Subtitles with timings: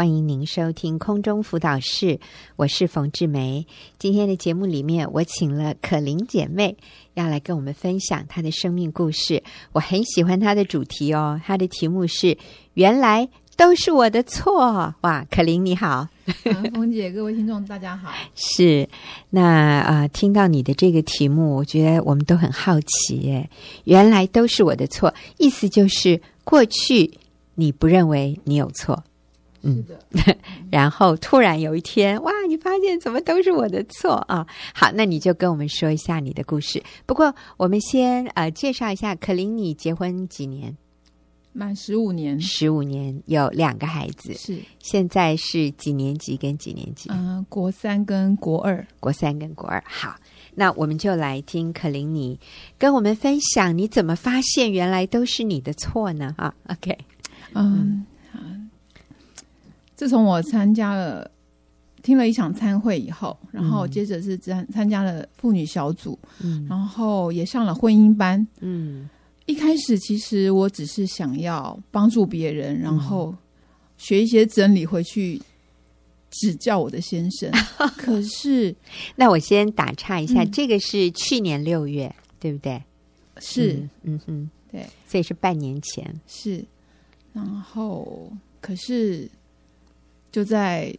[0.00, 2.18] 欢迎您收听空中辅导室，
[2.56, 3.66] 我是冯志梅。
[3.98, 6.74] 今天的节目里面，我请了可玲姐妹
[7.12, 9.42] 要来跟我们分享她的生命故事。
[9.72, 12.34] 我很喜欢她的主题哦，她的题目是
[12.72, 13.28] “原来
[13.58, 14.94] 都是我的错”。
[15.02, 16.08] 哇，可玲你好，
[16.72, 18.10] 冯姐，各位听众大家好。
[18.34, 18.88] 是，
[19.28, 23.50] 那啊、呃，听到你的这个题目，我觉得我们都很好奇耶。
[23.84, 27.18] 原来都是我的错，意思就是过去
[27.56, 29.04] 你不认为你有错。
[29.62, 29.84] 嗯，
[30.70, 34.46] 然后突然有一天，哇，你发现怎么都是我的错啊！
[34.74, 36.82] 好，那你就跟我们说一下你的故事。
[37.04, 40.76] 不过，我们先呃介绍一下可林，你结婚几年？
[41.52, 44.32] 满十五年，十五年，有两个孩子。
[44.34, 47.10] 是，现在是几年级跟几年级？
[47.10, 49.82] 嗯、呃，国三跟国二，国三跟国二。
[49.84, 50.14] 好，
[50.54, 52.38] 那我们就来听可林，你
[52.78, 56.34] 跟我们分享你怎么发现原来都是你的错呢？
[56.38, 56.96] 啊，OK，
[57.54, 57.78] 嗯。
[57.78, 58.06] 嗯
[60.00, 61.30] 自从我参加了
[62.02, 69.10] 听了一场参会以后，然后接着是参参加了妇女小组，嗯，然后也上了婚姻班，嗯，
[69.44, 73.34] 一开始其实我只是想要帮助别人，然后
[73.98, 75.38] 学一些整理回去
[76.30, 77.52] 指教我的先生。
[77.98, 78.74] 可是，
[79.16, 82.82] 那我先打岔一下，嗯，这个是去年六月，对不对？
[83.38, 86.64] 是，嗯，嗯哼，对，所以是半年前，是。
[87.34, 89.30] 然后，可是。
[90.30, 90.96] 就在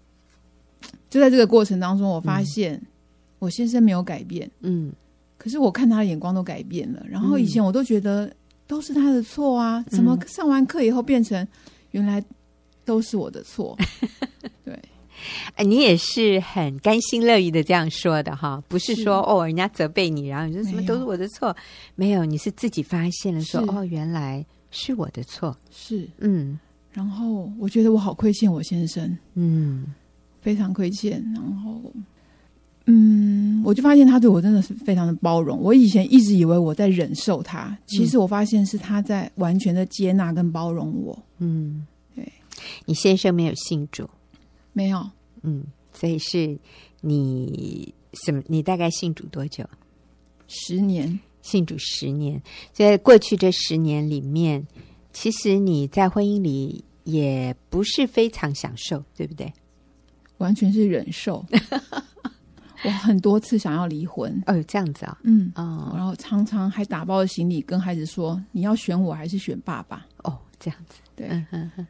[1.10, 2.82] 就在这个过程当中，我发现
[3.40, 4.92] 我先生没有改变，嗯，
[5.38, 7.04] 可是我看他的眼光都改变了。
[7.08, 8.32] 然后以前我都觉得
[8.68, 11.46] 都是他的错啊，怎么上完课以后变成
[11.92, 12.24] 原来
[12.86, 13.78] 都是我的错？
[14.64, 14.80] 对，
[15.56, 21.56] 哎你也是很甘心乐意的这样说的哈，不是说哦，人家责备你，然后你说什么都是我的错，
[21.96, 26.08] 没有，你是自己发现了说哦，原来是我的错，是。
[26.20, 26.60] 嗯。
[26.94, 29.86] 然后我觉得我好亏欠我先生，嗯，
[30.42, 31.24] 非常亏欠。
[31.34, 31.82] 然后，
[32.86, 35.58] 嗯，我就发现他对我真的是非常的包容。
[35.60, 41.18] 我以前一直以为我在忍受他，其实我发现是他在完全的接纳跟包容我。
[41.38, 42.30] 嗯，对。
[42.86, 44.10] 你先生没有信主？
[44.74, 45.10] 没有。
[45.44, 45.64] 嗯，
[45.94, 46.60] 所以是
[47.00, 48.44] 你什么？
[48.48, 49.64] 你大概信主多久？
[50.48, 51.18] 十年。
[51.42, 52.40] 信主十年，
[52.74, 54.68] 在过去这十年里面。
[55.14, 59.52] 其实你在婚姻里也不是非常享受，对不对？
[60.38, 61.46] 完全是忍受。
[62.84, 64.42] 我很多次想要离婚。
[64.48, 65.16] 哦，这样子啊？
[65.22, 70.96] 嗯，哦，然后常常还打包行李跟孩子说：“你要选我还是选爸爸？”哦，这样子。
[71.16, 71.30] 对。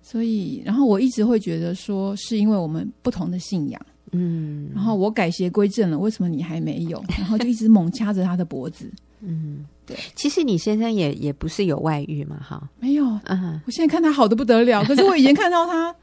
[0.01, 3.81] 所以，然后我一直会觉得说，是因为我们不同的信仰。
[4.11, 4.69] 嗯。
[4.75, 7.01] 然后我改邪归正了，为什么你还没有？
[7.17, 8.91] 然后就一直猛掐着他的脖子。
[9.21, 9.65] 嗯。
[10.15, 15.95] 其实你先生也也不是有外遇嘛，哈，没有，嗯，我现在看他好的不得了， 可是我以前看到他，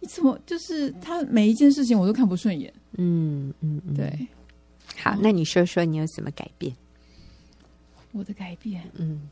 [0.00, 4.26] 你怎么就是他每一件事情我都看不顺眼，嗯嗯，对，
[4.96, 6.74] 好，那你说说你有什么改变？
[8.12, 9.22] 我的改变，嗯，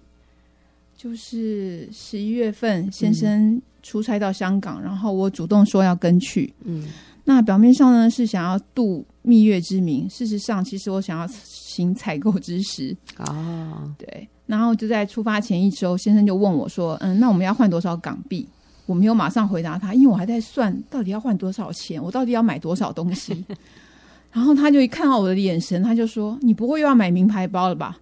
[0.97, 6.89] 就是十一月份先生出差到香港，然后我主动说要跟去，嗯。
[7.22, 11.28] 那表面上呢是想要度蜜月之名，事实上其实我想要
[11.75, 13.93] 行采购之实哦。
[13.97, 18.47] 对，然后就在出发前一周，先生就问我说：“嗯，那我们要换多少港币？”
[18.87, 23.45] 我没有马上回答他，因为我还在算到底要换多少钱，我到底要买多少东西。
[24.33, 27.99] 然后他就一看到我的眼神，他就说：“你不会又要买名牌包了吧？”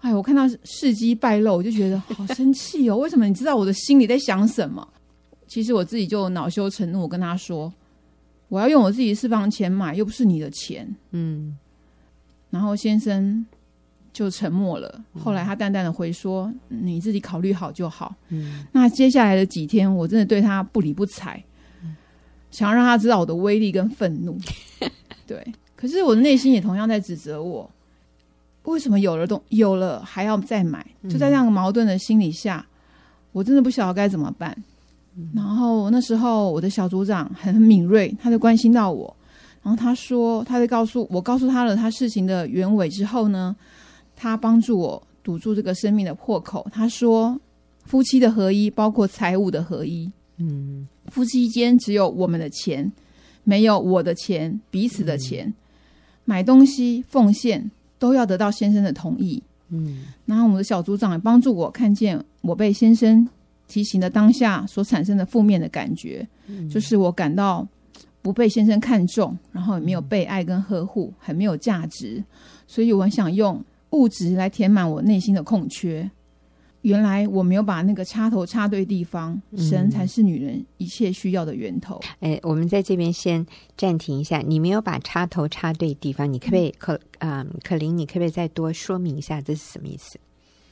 [0.00, 2.96] 哎，我看到事机败露，我就觉得好生气哦。
[2.98, 3.26] 为什么？
[3.26, 4.86] 你知道我的心里在想什么？
[5.46, 7.72] 其实我自己就恼羞成怒，我跟他说。
[8.48, 10.88] 我要用我自己私房钱买，又不是你的钱。
[11.10, 11.56] 嗯，
[12.50, 13.44] 然后先生
[14.12, 15.02] 就沉默了。
[15.18, 21.42] 后来他淡淡的回说：“你自己考虑好就好。”嗯，那接下来的几天，我真的对他不理不睬，
[22.50, 24.38] 想要让他知道我的威力跟愤怒。
[25.26, 27.70] 对，可是我的内心也同样在指责我：
[28.64, 30.84] 为什么有了东有了还要再买？
[31.04, 32.66] 就在这样矛盾的心理下，
[33.32, 34.56] 我真的不晓得该怎么办。
[35.34, 39.14] 然后那时候我的小组长很敏锐，他就关心到我，
[39.62, 43.54] 然后他说，他在告诉我，告诉他了他事情的原委之后呢，
[44.16, 46.66] 他帮助我堵住这个生命的破口。
[46.72, 47.38] 他说，
[47.84, 52.90] 夫妻的合一包括财务的合一，嗯，夫妻间只有我们的钱，
[53.44, 55.52] 没有我的钱，彼此的钱，
[56.24, 63.28] 买东西奉献都要得到先生的同意，嗯，然后我们的小组长也帮助我看见我被先生。
[63.70, 67.68] 提醒的当下所产生的负面的感觉，嗯、就是我感到
[68.28, 72.22] 不被先生看重，然后也没有被爱跟呵护，很没有价值，
[72.66, 76.10] 所以我很想用物质来填满我内心的空缺。
[76.82, 81.98] 原来我没有把那个插头插对地方，神才是女人一切需要的源头。
[82.20, 83.44] 哎、嗯，我们在这边先
[83.76, 90.20] 暂停一下，你没有把插头插对地方，你可不可以可啊、嗯，可林，你可不可以再多说明一下这是什么意思？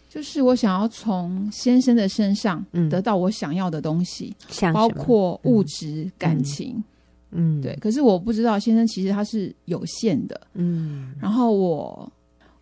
[0.08, 6.82] 就是我想要从先生的身上得到我想要的东西，像包括物质、嗯、感情，
[7.30, 7.76] 嗯，对。
[7.76, 11.14] 可是我不知道先生其实他是有限的，嗯。
[11.20, 12.12] 然后我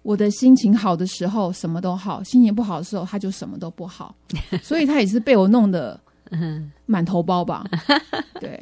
[0.02, 4.14] 我的心情好的时候什么都好，心情不好的时候他就什么都不好，
[4.62, 5.98] 所以他也是被我弄得。
[6.30, 7.64] 嗯，满头包吧。
[8.40, 8.58] 对，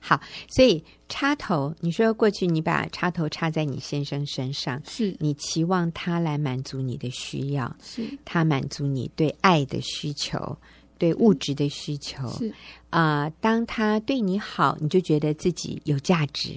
[0.00, 0.18] 好，
[0.48, 10.56] 所以插头，你说过去你把插头插在你先生身上，是你期望他来满足你的需要，是他满足你对爱的需求，
[11.02, 12.48] 对物质的需求，是
[12.90, 16.56] 啊、呃，当他对你好，你就觉得自己有价值。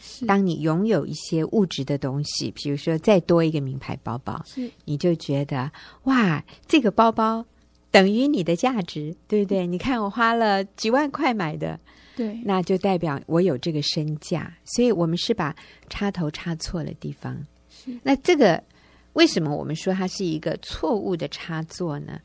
[0.00, 5.70] 是，当你拥有一些物质的东西，比如说再多一个名牌包包，是，你就觉得
[6.04, 7.44] 哇，这个包包。
[7.90, 9.66] 等于你的价值，对不对？
[9.66, 11.78] 你看我花了几万块买的，
[12.16, 14.56] 对，那就代表我有这个身价。
[14.64, 15.54] 所以我们是把
[15.90, 17.46] 插头插错了地方。
[17.68, 18.64] 是，那这个
[19.12, 22.18] 为什么我们说它是一个错误的插座呢？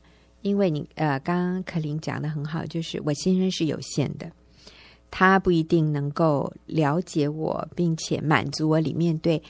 [0.48, 4.30] 因为你呃，刚刚可林讲的很好，就是我先生是有限的，
[5.10, 9.42] 他不一定能够了解我，并且满足我里面对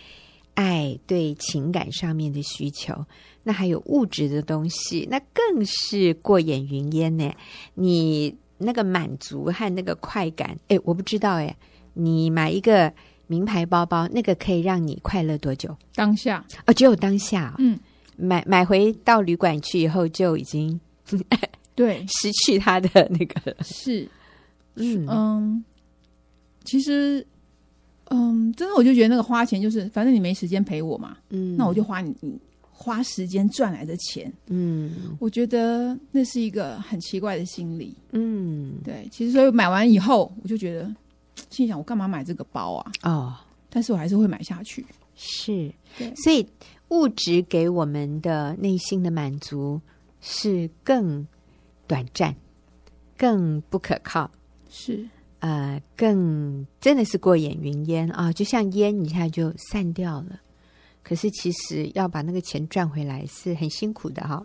[0.54, 2.92] 爱、对情感上面的需求。
[3.44, 7.32] 那还有物质的东西，那更是过眼云烟呢。
[7.74, 11.56] 你那个满足和那个快感，哎，我不知道哎。
[11.94, 12.92] 你买一个
[13.26, 15.76] 名牌包包，那个可以让你快乐多久？
[15.94, 17.54] 当下哦，只有当下。
[17.58, 17.76] 嗯，
[18.16, 20.78] 买买回到旅馆去以后，就已经
[21.74, 24.08] 对失去他的那个是。
[24.74, 25.64] 嗯嗯，
[26.64, 27.26] 其实
[28.10, 32.38] 嗯，真的，我就觉得那个花钱就是，反正你没时间陪我嘛，嗯，那我就花你你。
[32.80, 39.08] 花时间赚来的钱，嗯，我觉得那是一个很奇怪的心理，嗯，对。
[39.10, 40.88] 其实所以买完以后，我就觉得
[41.50, 42.92] 心想：我干嘛买这个包啊？
[43.02, 43.34] 哦，
[43.68, 44.86] 但是我还是会买下去。
[45.16, 45.68] 是，
[45.98, 46.14] 对。
[46.22, 46.46] 所以
[46.90, 49.80] 物质给我们的内心的满足
[50.20, 51.26] 是更
[51.86, 52.34] 短暂、
[53.16, 54.30] 更不可靠，
[54.68, 55.08] 是
[55.40, 60.40] 呃，更真的是过眼云烟啊，就像烟一下就散掉了。
[61.02, 64.44] 可是，其实要把那个钱赚回来是很辛苦的哈，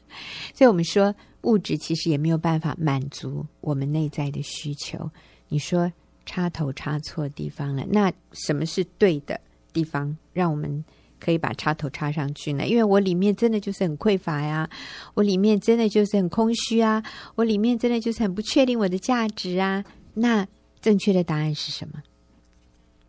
[0.52, 5.08] 所以我们说物质其实也没有办法满足我们内在的需求。
[5.48, 5.90] 你说
[6.26, 9.40] 插头插错地方了，那什么是对的
[9.72, 10.84] 地方，让我们
[11.22, 12.66] 可以把插头插上去呢？
[12.66, 14.68] 因为我里面真的就是很匮乏呀，
[15.14, 17.00] 我里面真的就是很空虚啊，
[17.36, 19.84] 我里面真的就是很不确定我的价值啊。
[20.14, 20.46] 那
[20.80, 22.02] 正确的答案是什么？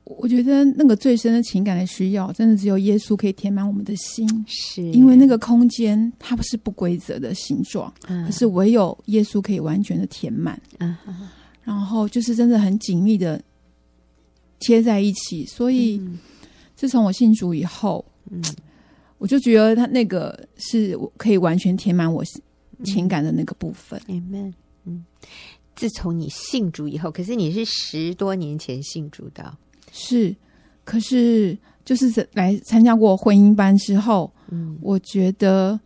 [0.06, 4.28] 我觉得那个最深的情感的需要，真的只有耶稣可以填满我们的心。
[4.46, 10.62] 是因为那个空间它不是不规则的形状，嗯，可是唯有耶稣可以完全的填满。
[10.80, 10.96] 嗯，
[11.64, 13.42] 然后就是真的很紧密的
[14.60, 15.46] 贴在一起。
[15.46, 16.20] 所以，嗯，
[16.84, 18.44] 自从我信主以后，嗯，
[19.18, 22.22] 我就觉得他那个是我可以完全填满我
[22.84, 23.98] 情感的那个部分。
[24.10, 24.52] Amen。
[24.84, 25.06] 嗯，
[25.78, 29.58] 自从你信主以后，可是你是十多年前信主的。
[29.94, 30.36] 是，
[30.84, 35.80] 可是就是来参加过婚姻班之后，嗯，我觉得，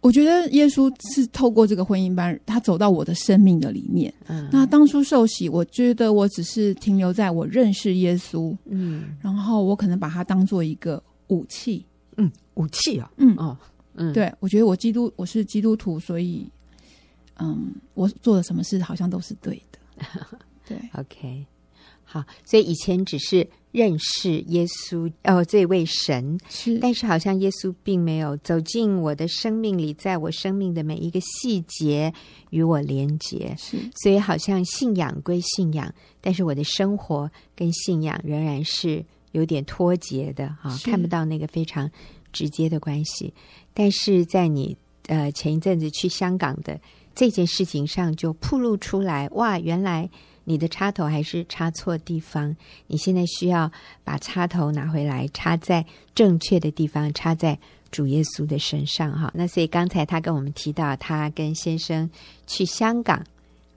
[0.00, 4.12] 我觉得耶稣是透过这个婚姻班，他走到我的生命的里面。
[4.26, 11.84] 嗯，那当初受洗，我觉得我只是停留在我认识耶稣，嗯，然后我可能把它当做一个武器，
[12.16, 13.34] 嗯，武器啊，嗯。
[13.36, 13.56] 哦，
[13.94, 16.48] 嗯，对，我觉得我基督我是基督徒，所以，
[17.40, 20.08] 嗯，我做的什么事好像都是对的，
[20.64, 21.44] 对，OK。
[22.10, 32.10] 好，所以以前只是认识耶稣哦，这位神是，但是好像耶稣并没有走进我的生命里，在我生命的每一个细节
[32.48, 41.90] 与我连结，是，所以好像信仰归信仰，但是我的生活跟信仰仍然是有点脱节的啊，看不到那个非常
[42.32, 43.34] 直接的关系。
[43.74, 44.74] 但是在你
[45.08, 46.80] 呃前一阵子去香港的
[47.14, 50.08] 这件事情上，就暴露出来，哇，原来。
[50.48, 53.70] 你的插头还是插错地方，你现在需要
[54.02, 57.58] 把插头拿回来，插在正确的地方，插在
[57.90, 59.30] 主耶稣的身上哈。
[59.34, 62.08] 那所以刚才他跟我们提到，他跟先生
[62.46, 63.22] 去香港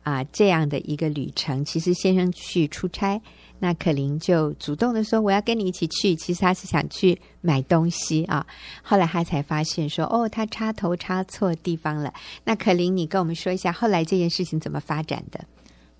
[0.04, 3.22] 啊这样的一个旅程，其实先生去出差，
[3.60, 8.48] 那可伶就主动的说我要跟你一起去，其实他是想去买东西啊。
[8.82, 12.14] 后来他才发现说哦，他插头插错地方了。
[12.46, 15.44] 那可伶，你跟我们说一下后来这件事情怎么发展的？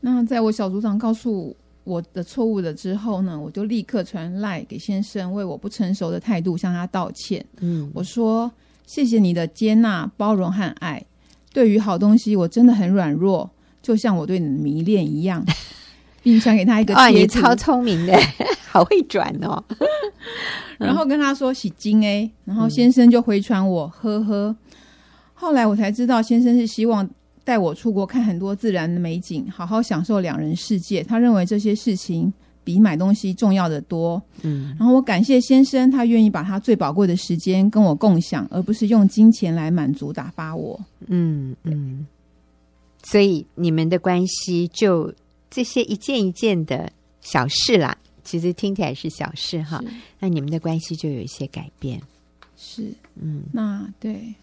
[0.02, 7.46] 那在我小组长告诉我的错误了之后呢，我就立刻传赖给先生，为我不成熟的态度向他道歉。
[7.60, 8.52] 嗯，我说
[8.86, 11.04] 谢谢你的接纳、包容和爱。
[11.54, 13.50] 对于好东西，我真的很软弱，
[13.82, 15.46] 就像我对你的迷恋一样。
[16.24, 18.16] 并传给他一个 贴纸，你超聪明的，
[18.70, 19.64] 好会转哦。
[20.78, 24.56] 然后跟他说洗金 A，然后先生就回传我，呵呵。
[25.34, 27.10] 后来我才知道，先生是希望
[27.44, 31.04] 带我出国看很多自然的美景，好好享受两人世界。
[31.04, 32.32] 他认为这些事情
[32.64, 34.22] 比买东西重要的多。
[34.42, 40.80] 嗯，然后我感谢先生，他愿意把他最宝贵的时间跟我共享，而不是用金钱来满足打发我。
[41.08, 42.06] 嗯嗯，
[43.04, 45.14] 所以你们的关系就。
[45.54, 47.94] 这些一件一件的小事啦，
[48.24, 49.84] 其实听起来是小事哈。
[50.18, 52.02] 那你们的关系就有一些改变。
[52.56, 54.34] 是，嗯，那对，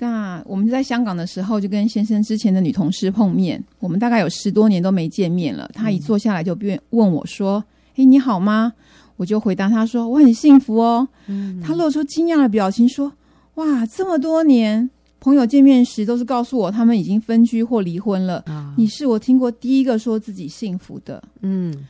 [0.00, 3.62] 那我们在香港的时候，就跟先生之前的女同事碰面。
[3.78, 5.70] 我们大概有十多年都没见面了。
[5.74, 6.56] 他一坐下来就
[6.90, 7.62] 问我说
[7.96, 8.72] ：“哎、嗯，你好吗？”
[9.16, 11.06] 我就回答他说：“我很幸福哦。
[11.26, 13.12] 嗯”他露出惊讶的表情说
[13.56, 14.88] ：“哇，这么多年。”
[15.20, 18.42] 朋友见面时都是告诉我他们已经分居或离婚了。
[18.46, 21.22] 啊、你是我听过第一个说自己幸福的。
[21.42, 21.86] 嗯，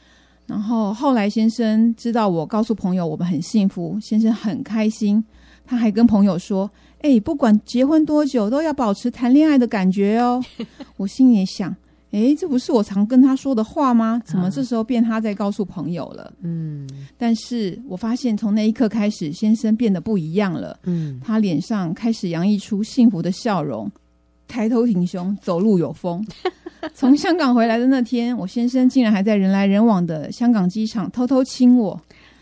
[0.47, 5.25] 然后后来先生知道我告诉朋友我们很幸福，先生很开心，
[5.64, 6.69] 他还跟朋友说
[7.02, 10.42] ：“哎、欸，不管结婚多久，都要保持谈恋爱的感觉哦。
[10.97, 11.75] ”我心里想。
[12.11, 14.21] 诶，这不是我常跟他说的话吗？
[14.25, 16.33] 怎么这时候变他在告诉朋友了？
[16.42, 20.76] 嗯，但是我发现从那一刻开始，先生变得不一样了。
[20.83, 23.88] 嗯，他脸上开始洋溢出幸福的笑容，
[24.49, 26.26] 抬头挺胸，走路有风。
[26.95, 32.00] 从香港回来的那天，我先生竟然还在人来人往的香港机场偷偷亲我。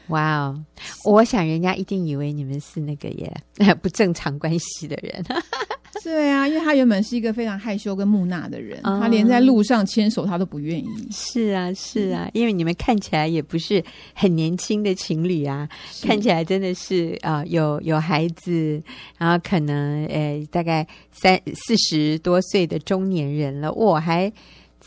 [0.08, 0.64] 哇哦！
[1.04, 3.36] 我想人家一定以为你们是那个耶
[3.82, 5.24] 不正常关系的人。
[6.04, 11.08] 对啊，因为他原本是一个非常害羞跟木讷的人，嗯、他连在路上牵手他都不愿意。
[11.10, 13.82] 是啊，是啊，因为你们看起来也不是
[14.14, 15.68] 很年轻的情侣啊，
[16.02, 18.80] 看起来真的是啊、呃，有有孩子，
[19.18, 24.32] 然后可能呃大概三四十多岁的中年人了，我还。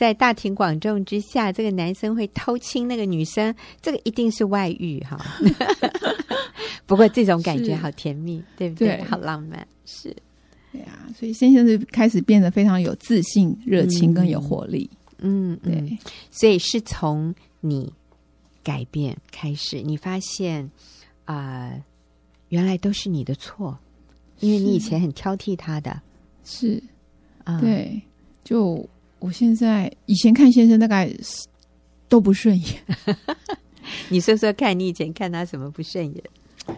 [0.01, 3.53] 在大庭广众之下，这个男生会偷亲那个女生，
[3.83, 5.15] 这个一定是外遇哈。
[6.87, 8.97] 不过这种感觉好甜蜜，对不对？
[8.97, 10.11] 对，好浪漫，是。
[10.71, 14.89] 对啊，所以先生就开始变得非常有自信、热情跟有活力。
[15.19, 15.95] 嗯，对嗯。
[16.31, 17.93] 所以是从你
[18.63, 20.63] 改变开始，你发现
[21.25, 21.83] 啊、呃，
[22.49, 23.77] 原来都是你的错，
[24.39, 26.01] 因为你以前很挑剔他的。
[26.43, 26.81] 是。
[27.43, 28.01] 啊、嗯，对，
[28.43, 28.83] 就。
[29.21, 31.09] 我现在以前看先生大概
[32.09, 32.67] 都不顺眼，
[34.09, 36.23] 你说说看，你以前看他什么不顺眼？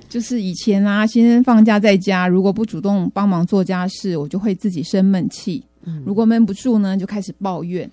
[0.10, 5.64] 就是以前啊，先生放假在家，如果不主动帮忙做家事，我就会自己生闷气。
[5.84, 7.90] 嗯，如果闷不住呢，就开始抱怨。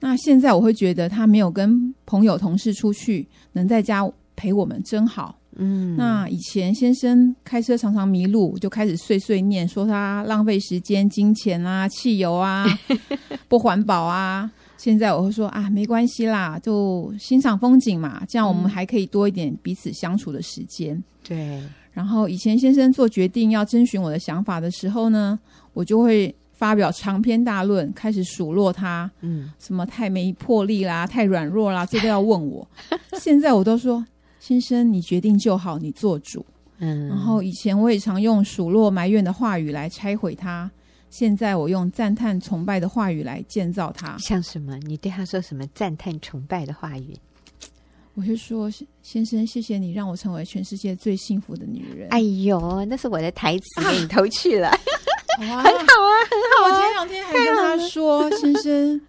[0.00, 5.38] 那现在我会觉得他没有跟朋友同事出去，能在家陪我们真好。
[5.56, 12.66] 嗯，那以前先生开车常常迷路，就开始碎碎念，说他浪费时间、金钱啊、汽油啊，
[13.48, 14.50] 不环保啊。
[14.78, 20.94] 现在我会说啊，没关系啦，就欣赏风景嘛，这样我们还可以多一点彼此相处的时间。
[20.96, 21.62] 嗯、对。
[21.92, 25.38] 然后以前先生做决定要征询我的想法的时候呢，
[25.74, 32.66] 我就会发表长篇大论，开始数落他，嗯，什么太没魄力啦，太软弱啦，这都要问我。
[33.20, 34.02] 现在我都说。
[34.40, 36.44] 先生，你决定就好，你做主。
[36.78, 40.68] 嗯，然后以前我也常用数落、埋怨的话语来拆毁他，
[41.10, 44.16] 现在我用赞叹、崇拜的话语来建造他。
[44.18, 44.78] 像什么？
[44.78, 47.14] 你对他说什么赞叹、崇拜的话语？
[48.14, 48.70] 我就说，
[49.02, 52.08] 先生，谢谢你让我成为全世界最幸福的女人。
[52.08, 54.70] 哎呦，那是我的台词，给你偷去了。
[55.38, 56.72] 很好啊，很好啊。
[56.72, 59.00] 我前两天还跟他说， 先生。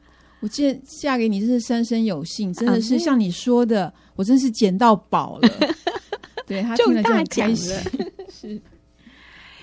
[0.42, 5.50] 我嫁嫁给你真是三生有幸，真的是像你说的，啊、我真是捡到宝了。
[6.46, 7.74] 对，他听了就很开心。
[8.30, 8.62] 是，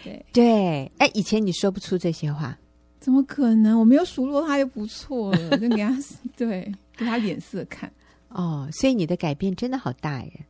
[0.04, 2.56] 对对，哎，以前你说不出这些话，
[3.00, 3.78] 怎么可能？
[3.78, 5.98] 我没有数落他就不错了，就给他
[6.36, 7.92] 对给他脸色看。
[8.28, 10.46] 哦，所以你的改变真的好大耶！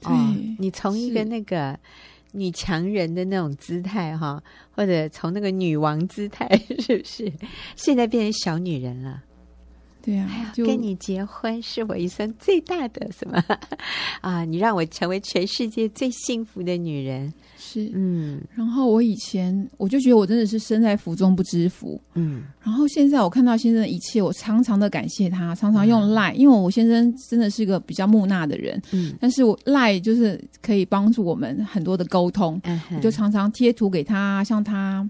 [0.00, 1.78] 对，哦、你从一个那个
[2.32, 6.48] 女强人的那种姿态哈，或者从那个女王姿态，
[6.78, 7.30] 是不是？
[7.76, 9.22] 现在变成小女人了。
[10.04, 13.42] 对呀、跟你结婚是我一生最大的什么
[14.20, 14.44] 啊？
[14.44, 18.42] 你让我成为全世界最幸福的女人，是嗯。
[18.54, 22.42] 然后我以前我就觉得我真的是身在福中不知福，嗯。
[22.62, 29.14] 然后现在我看到先生的一切，我常常的感谢他，常常用赖，嗯、因为我先生真的是一个比较木讷的人，嗯。
[29.18, 35.08] 但是我赖就是可以帮助我们很多的沟通，嗯，我就常常贴图给他，像他。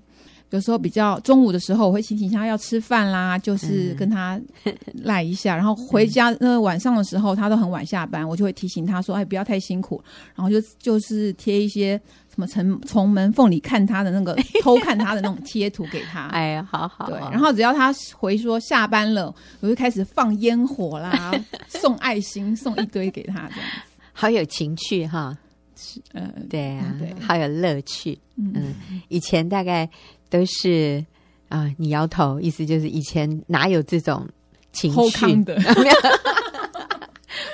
[0.55, 4.41] 有时候比较中午的时候，我会提醒他要吃饭啦，就是跟他
[5.03, 5.57] 赖一下。
[5.57, 10.01] 嗯、然后回家那晚上的时候，他都很晚下班，我就会提醒他说：“哎，不要太辛苦。”
[10.37, 12.01] 然后就就是贴一些
[12.33, 16.29] 什么从从门缝里看他的那个偷看他的那种贴图给他。
[16.31, 17.09] 哎呀，好好。
[17.09, 21.33] 对，然后只要他回说下班了，我就开始放烟火啦，
[21.67, 23.91] 送爱心，送一堆给他，这样子。
[24.13, 25.37] 好有情趣哈。
[25.77, 28.19] 是，呃，对啊，对，好有乐趣。
[28.37, 28.75] 嗯，
[29.09, 29.89] 以前大概
[30.31, 31.05] 都是
[31.49, 34.29] 啊，你摇头，意思就是以前哪有这种
[34.73, 35.59] 情绪的？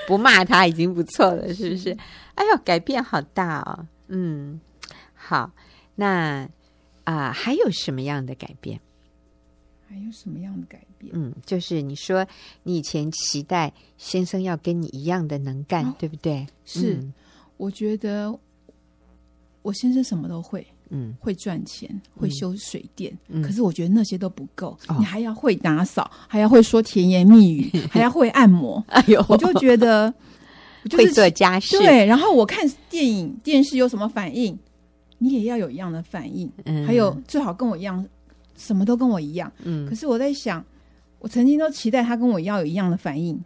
[0.07, 1.97] 不骂他已经不错了，是不是？
[2.35, 3.87] 哎呦，改变好大哦。
[4.09, 4.61] 嗯，
[5.15, 5.51] 好，
[5.95, 6.49] 那
[7.05, 8.81] 啊，还有什么样的改变？
[9.89, 11.13] 还有什么样的改变？
[11.15, 12.27] 嗯，就是你说
[12.65, 16.47] 你以前期待先生要跟你一样的能干，对不对？
[16.65, 17.01] 是。
[17.61, 18.35] 我觉得
[19.61, 21.87] 我先生什么都会，嗯，会赚钱，
[22.17, 28.83] 会修水电，嗯，可是我觉得那些都不够，嗯，你还要会打扫，还要会说甜言蜜语， 还要会按摩。
[28.89, 30.11] 哎呦，我就觉得
[30.97, 31.77] 会做家事。
[31.77, 34.59] 对，然后我看电影、电视有什么反应，
[35.19, 36.51] 你也要有一样的反应。
[36.65, 38.03] 嗯，还有最好跟我一样，
[38.57, 39.53] 什么都跟我一样。
[39.65, 40.65] 嗯，可是我在想，
[41.19, 43.39] 我曾经都期待他跟我要有一样的反应，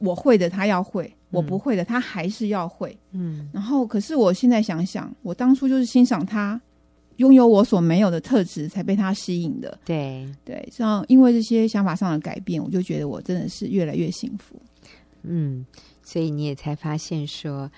[0.00, 1.10] 我会的他要会。
[1.30, 2.96] 我不会的，他还是要会。
[3.12, 6.60] 嗯，然后可是我现在想想，我当初就是欣赏他
[7.16, 9.78] 拥有我所没有的特质，才被他吸引的。
[9.84, 14.60] 对对，像因为这些想法上的改变，我就觉得我真的是越来越幸福。
[15.22, 15.66] 嗯，
[16.02, 17.70] 所以你也才发现说，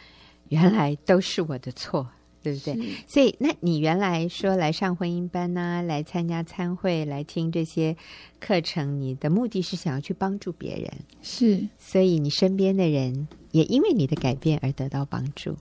[0.49, 2.07] 原来都是我的错。
[2.43, 2.77] 对不对？
[3.07, 7.97] 所以，那你原来说来上婚姻班呢、啊，来参加参会，来听这些
[8.39, 10.91] 课程，你的目的是想要去帮助别人，
[11.23, 11.69] 是。
[11.79, 15.57] 所以，你身边的人也因为你的改变而得到帮助。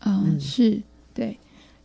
[0.00, 0.82] 嗯，嗯是
[1.14, 1.38] 对。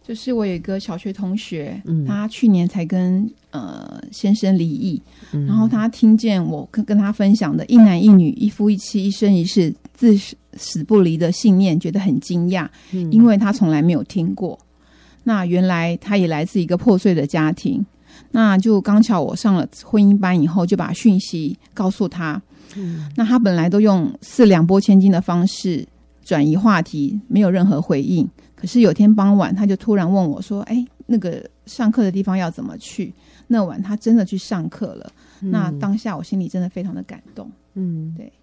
[0.07, 5.01] 就是我有一个小学同学，嗯、他去年才跟呃先生离异，
[5.33, 10.15] 嗯、然后他听见我跟跟他分享的一男一女一夫一妻一生一世至
[10.53, 14.59] 死不离的信念，觉得很惊讶，嗯、因为他从来没有听过。
[15.24, 17.83] 那原来他也来自一个破碎的家庭，
[18.29, 22.39] 那就刚巧我上了婚姻班以后，就把讯息告诉他。
[22.75, 25.83] 嗯、那他本来都用四两拨千斤的方式
[26.24, 28.27] 转移话题，没有任何回应。
[28.66, 33.14] 可是有天傍晚，他就突然问我说：“哎，那个上课的地方要怎么去？”
[33.46, 35.12] 那晚他真的去上课了。
[35.42, 37.48] 嗯、那当下我心里真的非常的感动。
[37.75, 38.34] 嗯，对。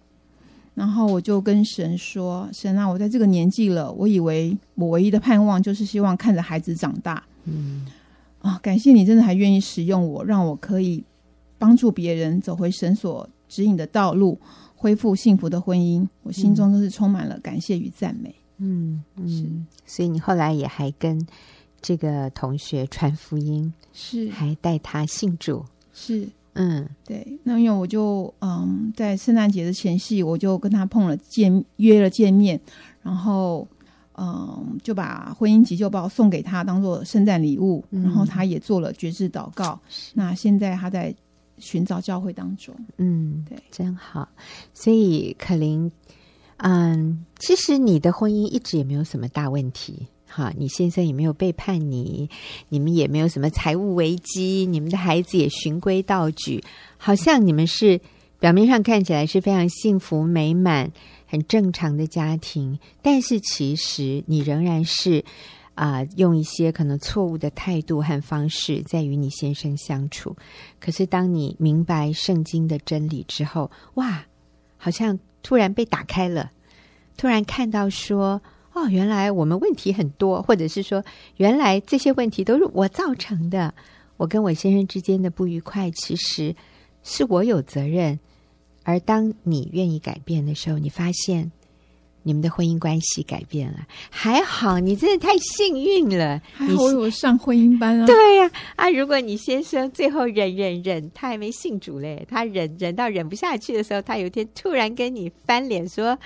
[0.75, 7.21] 然后我就跟神说：“神啊，我在这个年纪了，我以为我唯一的盼望就是希望看着孩子长大。
[7.43, 7.85] 嗯，
[8.39, 11.03] 啊，感谢你真的还愿意使用我，让我可以
[11.57, 14.39] 帮助别人走回神所指引的道路，
[14.73, 16.07] 恢复幸福的婚姻。
[16.21, 21.25] 我心中都是充满了感谢与赞美。”嗯嗯，嗯，所以你后来也还跟
[21.81, 27.39] 这个同学传福音，是，还带他信主，是，嗯，对。
[27.43, 32.59] 那因为我就嗯，在圣诞节的前夕，我就跟他碰了见，约了见面，
[33.01, 33.67] 然后
[34.17, 39.77] 嗯，就把婚姻急救包送给他当做圣诞礼物，嗯、然后他也做了绝志祷告。
[40.13, 41.13] 那现在他在
[41.57, 44.29] 寻找教会当中，嗯，对，真好。
[44.73, 45.91] 所以可伶。
[46.65, 52.29] 嗯，其实你的婚姻一直也没有什么大问题，哈，你先生也没有背叛你，
[52.69, 56.63] 你们也没有什么财务危机，你们的孩子也循规蹈矩，
[56.95, 57.99] 好像你们是
[58.39, 60.89] 表面上看起来是非常幸福美满、
[61.27, 65.21] 很正常的家庭，但是其实你仍然是
[65.75, 70.33] 啊、用一些可能错误的态度和方式在与你先生相处。
[70.79, 74.23] 可是当你明白圣经的真理之后，哇，
[74.77, 75.19] 好像。
[75.43, 76.51] 突然被打开了，
[77.15, 78.41] 突然看到说
[78.73, 81.03] ：“哦，原来我们问题很多，或者是说，
[81.37, 83.71] 原来这些问题都是我造成的。
[84.17, 86.55] 我跟我先生之间的不愉快，其实
[87.03, 88.19] 是我有责任。
[88.83, 91.51] 而当你愿意改变的时候，你发现。”
[92.23, 96.41] 你们的婚姻关系改变了，还好，你真的太幸运了。
[96.53, 98.05] 还好我有上婚姻班啊。
[98.05, 106.17] 对呀，啊，如果你先生最后忍忍忍，他还没信主嘞，他忍忍到忍不下去的时候，他有一天突然跟你翻脸说：“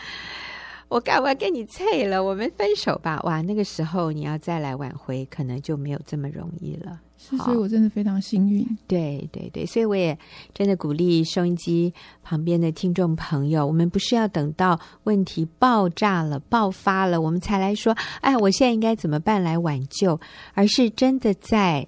[0.88, 2.24] 我干嘛跟你脆了？
[2.24, 7.00] 我们分手吧。”哇，那个时候你要再来挽回，可能就没有这么容易了。
[7.17, 8.65] 是，所以我真的非常幸运。
[8.88, 10.17] 对对对，所以我也
[10.53, 20.19] 真的鼓励收音机旁边的听众朋友，我们不是要等到问题爆炸了、爆发了，我们才来说，哎，我现在应该怎么办来挽救，
[20.53, 21.88] 而是真的在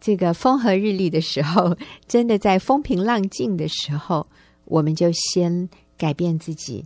[0.00, 1.76] 这个风和日丽的时候，
[2.08, 4.26] 真的在风平浪静的时候，
[4.64, 6.84] 我们就先改变自己，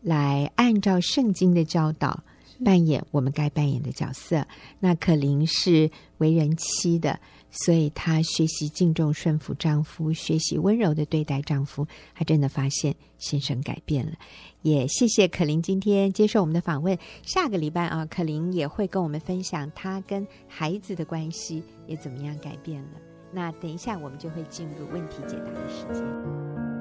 [0.00, 2.22] 来按照圣经的教导
[2.62, 4.46] 扮演我们该扮演的角色。
[4.80, 7.18] 那可琳是为人妻的，
[7.50, 11.86] 所以她学习敬重顺服丈夫，学习温柔的对待丈夫。
[12.14, 14.12] 她真的发现先生改变了。
[14.62, 16.98] 也谢谢可琳今天接受我们的访问。
[17.22, 22.90] 下个礼拜啊，可琳也会跟我们分享她跟孩子的关系也怎么样改变了。
[23.32, 26.73] 那等一下我们就会进入问题解答的时间。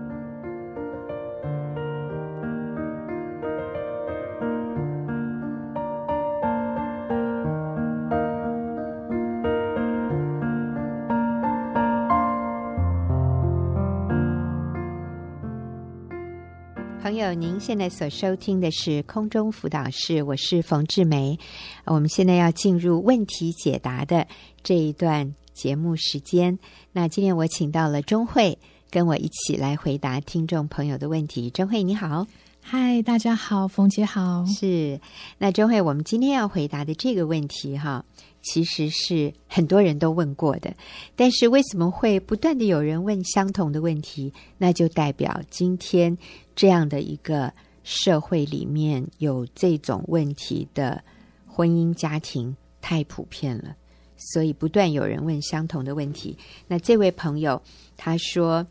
[17.03, 21.37] 朋友，您现在所收听的是空中辅导室，我是冯志梅。
[21.83, 24.25] 我们现在要进入问题解答的
[24.63, 26.57] 这一段节目时间。
[26.93, 28.57] 那今天我请到了钟慧，
[28.89, 31.49] 跟我一起来回答听众朋友的问题。
[31.49, 32.25] 钟慧你好，
[32.65, 34.45] 嗨，大家好，冯姐好。
[34.45, 34.99] 是，
[35.37, 38.03] 那中慧，我们今天要回答的这个问题哈。
[38.41, 40.73] 其实是很多人都问过的，
[41.15, 44.33] 但是为什么会不断的有人问相同的问题？
[44.57, 46.17] 那就代表今天
[46.55, 51.03] 这样的一个社会里面有这种问题的
[51.45, 53.75] 婚姻家庭太普遍了，
[54.17, 56.37] 所以不断有人问相同的问题。
[56.67, 57.61] 那这位朋友
[57.95, 58.65] 他说：“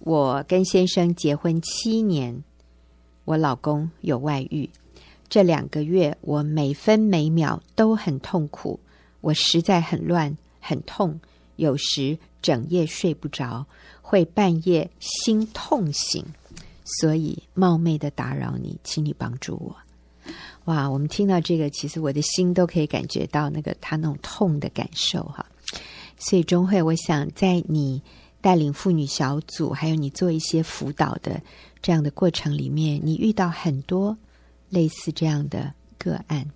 [0.00, 2.44] 我跟先生结婚七年，
[3.30, 4.68] 我老公有外遇，
[5.28, 8.80] 这两个月我每分每秒都很痛苦。”
[9.22, 11.20] 我实在很乱，很痛，
[11.54, 13.64] 有时整夜睡不着，
[14.02, 16.24] 会半夜心痛醒，
[16.84, 19.76] 所以冒昧的打扰你，请你帮助我。
[20.64, 25.46] 哇，我们听到这个，其实我的心都可以感觉到那个他那种痛的感受哈。
[26.18, 28.02] 所以钟慧，我想在你
[28.40, 31.40] 带领妇女小组，还有你做一些辅导的
[31.82, 34.16] 这样的过程里面，你遇到很多
[34.68, 36.46] 类似这样的个案。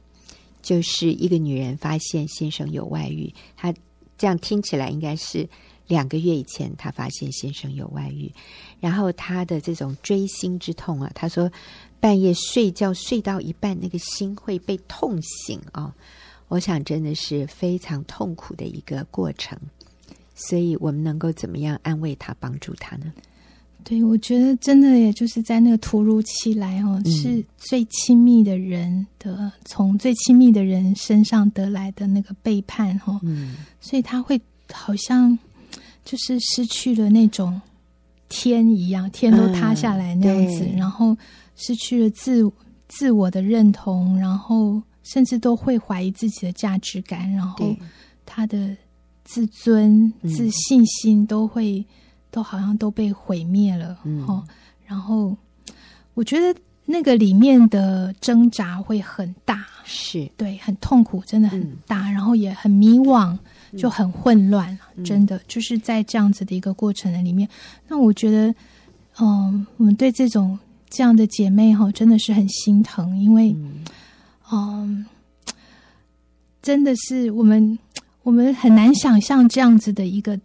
[0.62, 3.70] 就是一个女人发现先生有外遇，她
[4.16, 5.46] 这样听起来应该是
[5.86, 8.32] 两个月以前，她发现先生有外遇，
[8.80, 11.52] 然后她的这种锥心之痛啊，她说
[12.00, 15.94] 半夜睡觉睡到一半，那个心会被痛醒啊，
[16.48, 19.58] 我想真的是非常痛苦的一个过程，
[20.34, 23.12] 所以我们能够怎么样安慰她、帮助她呢？
[23.84, 34.40] 对，我觉得真的也就是在那个突如其来哦，嗯、是最亲密的人的从最亲密的人身上得来的那个背叛哦，嗯，所以他会
[34.72, 35.38] 好像
[36.02, 37.60] 就是失去了那种
[38.30, 41.14] 天一样，天都塌下来那样子，嗯、然后
[41.54, 42.50] 失去了自
[42.88, 47.76] 自我的认同，然后甚至都会怀疑自己的价值感，然后
[48.24, 48.74] 他的
[49.24, 51.84] 自尊、嗯、自信心都会。
[52.34, 54.42] 都好像都被毁灭了，嗯，
[54.84, 55.36] 然后
[56.14, 60.28] 我觉得那个里面的挣扎会很大，是。
[60.36, 63.38] 对，很痛苦，真的很大，嗯、然后也很迷惘，
[63.78, 67.48] 就很混乱，嗯、真的就是在这样子的一个过程的里面。
[67.86, 68.52] 那我觉得，
[69.20, 70.58] 嗯，我们对这种
[70.90, 73.84] 这样的姐妹哈，真的是很心疼，因为，嗯，
[74.50, 75.06] 嗯，
[76.60, 77.78] 真的是我们
[78.24, 80.36] 我们很难想象这样子的一个。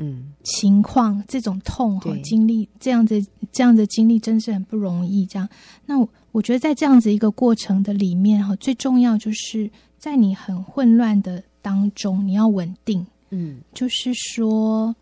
[0.00, 5.26] 嗯，情况这种痛和经历这样子这样的经历真是很不容易。
[5.26, 5.48] 这样，
[5.84, 13.04] 那我，我觉得在这样子一个过程的里面哈，最重要就是在你很混乱的当中，你要稳定。
[13.30, 14.94] 嗯，就是说，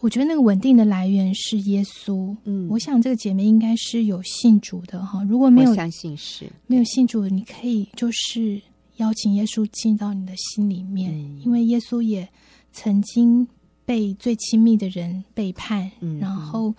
[0.00, 2.34] 我觉得那个稳定的来源是耶稣。
[2.44, 5.22] 嗯，我想这个姐妹应该是有信主的哈。
[5.24, 8.60] 如果没有相信是没有信主的，你可以就是
[8.96, 12.28] 邀请耶稣进到你的心里面，嗯，因为耶稣也
[12.72, 13.46] 曾经。
[13.90, 16.72] 被最亲密的人背叛，嗯、然后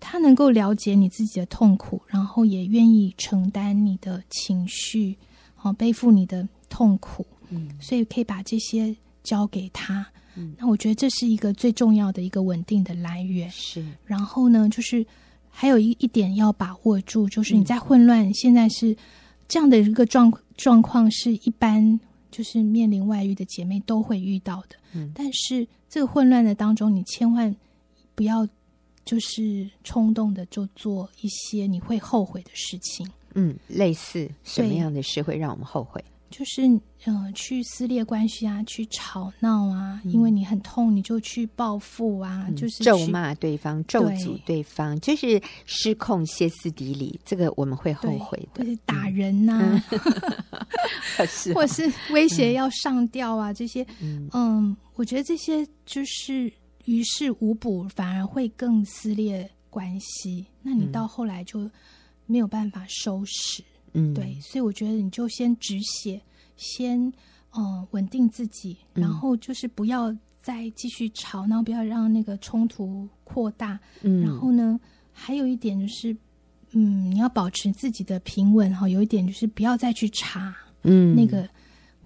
[0.00, 5.16] 他能够了解你自己的痛苦，然后也愿意承担你的情绪，
[5.54, 8.92] 好背负你的痛苦，嗯，所以可以把这些
[9.22, 10.04] 交给他。
[10.34, 13.48] 嗯，那我觉得这是一个最重要的一个稳定的来源。
[13.52, 15.06] 是，然后呢，就是
[15.48, 18.96] 还有一一点要把握住，就是你在混乱，嗯、现在是
[19.46, 22.00] 这样的一个状状况，是一般
[22.38, 24.76] 就是面临外遇的姐妹都会遇到的。
[24.94, 25.66] 嗯，但是。
[25.90, 27.56] 这个混乱的当中，你千万
[28.14, 28.46] 不要
[29.06, 33.10] 就是冲动的就做一些你会后悔的事情。
[33.32, 36.04] 嗯，类似什么样的事会让我们后悔？
[36.30, 47.18] 就是嗯、呃，去撕裂关系啊，去吵闹啊，嗯、因为你很痛，你就去报复啊，嗯、就是咒骂对方、咒诅对方，对就是失控、歇斯底里。
[47.24, 49.84] 这个我们会后悔的，就是打人呐、 啊，
[51.54, 54.28] 或是威胁要上吊啊，嗯、这些嗯。
[54.32, 56.52] 嗯我觉得这些就是
[56.86, 60.44] 于事无补，反而会更撕裂关系。
[60.60, 61.70] 那你到后来就
[62.26, 63.62] 没有办法收拾。
[63.92, 66.20] 嗯，对，所以我觉得你就先止血，
[66.56, 67.12] 先
[67.50, 73.78] 呃稳定自己，然后就是不要再继续吵，然后不要让那个冲突扩大。
[74.02, 74.78] 嗯，然后呢，
[75.12, 76.16] 还有一点就是，
[76.72, 78.88] 嗯，你要保持自己的平稳哈。
[78.88, 81.48] 有一点就是不要再去查，嗯，那个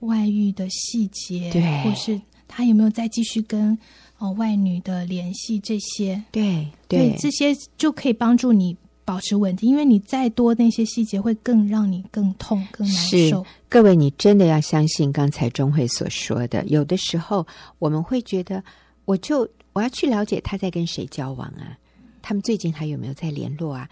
[0.00, 3.72] 外遇的细节，对，或是他有没有再继续跟
[4.18, 8.76] 哦、呃、外女的联系这些，对对，对，这些就可以帮助你。
[9.04, 12.96] 保持稳定，因为你再多那些细节会更让你更痛、更难
[13.30, 13.44] 受。
[13.68, 16.64] 各位，你真的要相信刚才钟慧所说的。
[16.66, 17.46] 有的时候
[17.78, 18.62] 我们会觉得，
[19.04, 21.76] 我就我要去了解他在跟谁交往啊，
[22.22, 23.88] 他们最近还有没有在联络啊？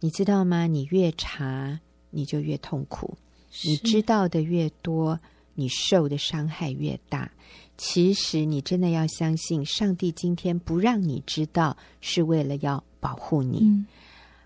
[0.00, 0.66] 你知道吗？
[0.66, 1.78] 你越查，
[2.10, 3.16] 你就越痛苦。
[3.64, 5.18] 你知道的越多，
[5.54, 7.30] 你受的伤害越大。
[7.76, 13.60] 其实，你真的要相信，上帝今天不让你知道，是为了要保护你。
[13.62, 13.86] 嗯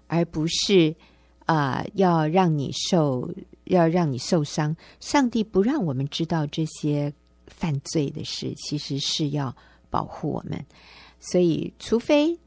[0.09, 0.92] 而不是
[1.47, 3.33] 啊、要让你受，
[3.64, 4.77] 要让你受伤。
[5.01, 7.11] 上帝不让我们知道这些
[7.47, 9.57] 犯罪的事，其实是要
[9.88, 10.62] 保护我们。
[11.18, 12.38] 所以，除非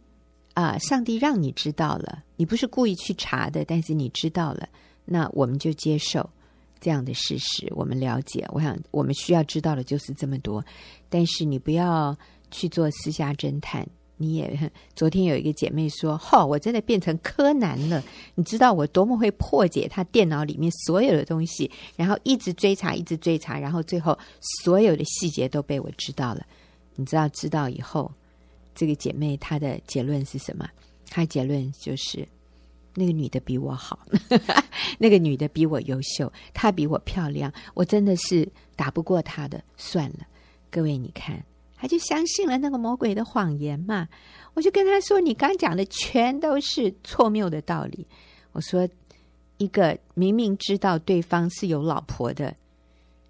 [0.53, 4.69] 啊、上帝让你知道了，你不是故意去查的，但是你知道了，
[5.05, 6.29] 那我们就接受
[6.79, 7.71] 这样的事实。
[7.75, 10.63] 我们了解，我想我们需要知道的就是这么多。
[11.09, 12.15] 但是你不要
[12.51, 13.87] 去做私下侦探。
[14.21, 18.03] 你也昨天有一个姐妹说：“哈、哦，我真的变成柯南了。
[18.35, 24.15] 你知道我多么会破解他电脑里面所有的东西，然后一直追查，一直追查，然后最后
[24.63, 26.45] 所有的细节都被我知道了。
[26.95, 28.11] 你知道知道以后，
[28.75, 30.69] 这个姐妹她的结论是什么？
[31.09, 32.27] 她结论就是
[32.93, 33.99] 那个女的比我好，
[34.99, 39.63] 那个女的比我优秀，她比我漂亮，我真的是打不过她的。
[39.77, 40.27] 算了，
[40.69, 41.43] 各位，你看。”
[41.81, 44.07] 他就相信了那个魔鬼的谎言嘛。
[44.53, 48.05] 我就跟他说：“你刚讲的全都是错谬的道理。”
[48.53, 48.87] 我说
[49.57, 52.55] ：“一个明明知道对方是有老婆的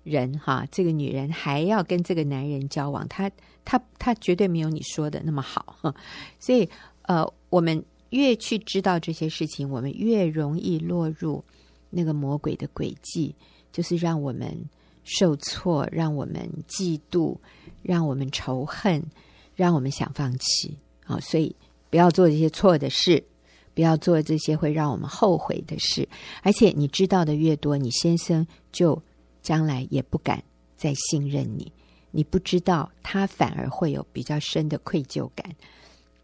[0.03, 3.31] 人，哈，这个女人还要跟这个男人交往，他
[3.63, 5.77] 他他绝对没有你说的那么好。
[6.37, 6.67] 所以，
[7.03, 11.41] 呃，我们越去知道这些事情，我们越容易落入
[11.89, 13.33] 那个魔鬼的诡计，
[13.71, 14.69] 就是让我们
[15.05, 17.37] 受挫，让我们嫉妒。”
[17.81, 19.03] 让我们仇恨，
[19.55, 21.19] 让我们想放弃啊！
[21.19, 21.55] 所以
[21.89, 23.23] 不要做这些错的事，
[23.73, 26.07] 不要做这些会让我们后悔的事。
[26.41, 29.01] 而且你知道的越多，你先生就
[29.41, 30.43] 将来也不敢
[30.75, 31.71] 再信任你。
[32.11, 35.55] 你不知道，他反而会有比较深的愧疚感。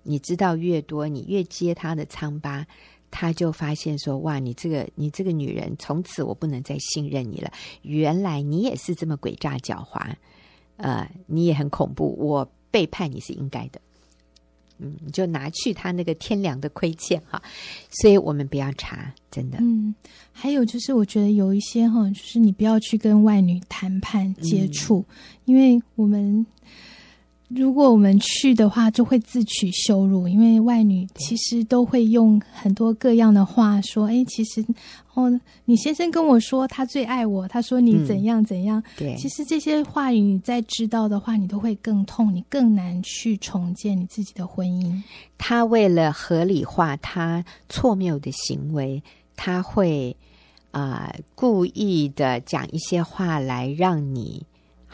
[0.04, 2.66] 你知道越多，你越揭他的疮疤，
[3.10, 7.52] 他就发现说：“哇，你这个你这个女人，从此我不能再信任你了。
[7.82, 10.14] 原来你也是这么诡诈狡猾。”
[10.78, 13.82] 呃，你也很恐怖，我背叛你是应该的，
[14.80, 17.42] 嗯，你就拿去他那个天良的亏欠哈，
[17.90, 19.58] 所以我们不要查，真的。
[19.60, 19.94] 嗯，
[20.32, 26.46] 还有就是，我觉得有一些哈，就是你不要去跟外女谈判接触，嗯，因为我们。
[27.48, 34.62] 如果我们去的话，就会自取羞辱，因为外女其实都会用很多各样的话说：“哎，其实
[35.14, 38.82] 哦，你先生跟我说他最爱我，他说你怎样怎样。
[38.82, 45.02] 嗯”对，其实这些话语你再知道的话，你都会更痛，你更难去重建你自己的婚姻。
[45.38, 49.02] 他为了合理化他错谬的行为，
[49.38, 50.14] 他会
[50.72, 54.44] 啊、呃、故意的讲一些话来让你。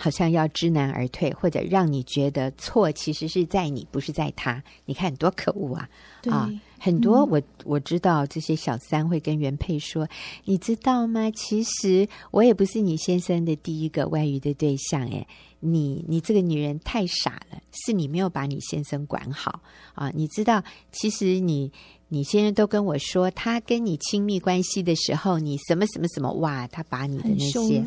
[0.04, 4.62] 好像要知难而退，或者让你觉得错其实是在你，不是在他。
[4.84, 5.90] 你看多可恶啊！
[6.30, 10.06] 啊，很多我我知道这些小三会跟原配说
[10.44, 11.32] ：“你知道吗？
[11.32, 15.08] 其实我也不是你先生的第一个外遇的对象。
[15.08, 15.26] 诶，
[15.62, 19.62] 你你这个女人太傻了，是你没有把你先生管好
[19.96, 20.12] 啊！
[20.14, 20.62] 你知道，
[20.92, 21.72] 其实你
[22.10, 27.82] 你先生都跟我说，他跟你亲密关系的时候，你什么什么什么哇，他把你的那些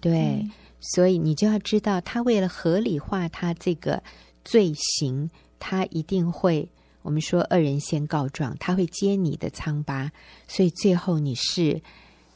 [0.00, 0.12] 对。
[0.12, 0.48] 嗯”
[0.80, 4.02] 所以你就要知道，他为了合理化他这个
[4.44, 6.68] 罪行，他一定会
[7.02, 10.10] 我们说恶人先告状，他会揭你的疮疤，
[10.46, 11.80] 所以最后你是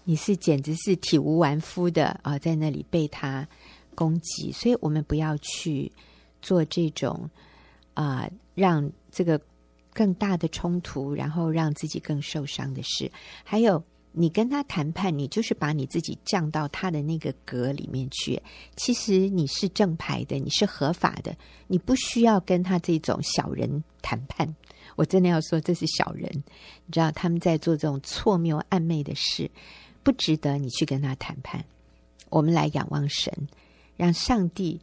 [0.05, 3.47] 你是简直是体无完肤的啊，在那里被他
[3.95, 4.51] 攻击。
[4.51, 5.91] 所以我们不要去
[6.41, 7.31] 做这种
[7.95, 9.41] 啊，让这个
[9.93, 13.11] 更大的冲突，然后让自己更受伤的事，
[13.45, 13.83] 还有。
[14.13, 18.41] 你跟他谈判，你就是把你自己降到他的那个格里面去。
[18.77, 21.35] 其实你是正牌的，你是合法的，
[21.67, 24.55] 你不需要跟他这种小人谈判。
[24.97, 26.31] 我真的要说，这是小人。
[26.87, 29.51] 你知道他们在做这种错谬暧昧的事，
[30.03, 31.65] 不值得你去跟他谈判。
[32.29, 33.33] 我们来仰望神，
[33.97, 34.79] 让上帝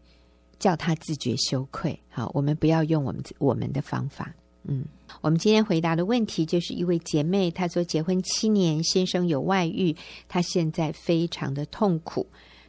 [0.58, 2.00] 叫他自觉羞愧。
[2.10, 4.34] 好，我们不要用我们我们的方法。
[4.64, 4.84] 嗯，
[5.22, 9.96] 我们今天回答的问题就是一位姐妹，她说结婚七年，先生有外遇，
[10.28, 12.28] 她现在非常的痛苦。